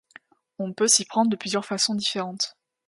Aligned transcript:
On 0.57 0.73
peut 0.73 0.87
s'y 0.87 1.05
prendre 1.05 1.29
de 1.29 1.35
plusieurs 1.35 1.63
façons 1.67 1.93
différentes. 1.93 2.57